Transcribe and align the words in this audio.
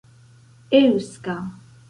eŭska 0.79 1.37